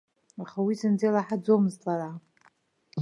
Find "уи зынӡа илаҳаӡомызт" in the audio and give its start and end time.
0.65-1.81